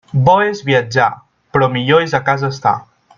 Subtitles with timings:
[0.27, 1.09] Bo és viatjar,
[1.57, 2.77] però millor és a casa estar.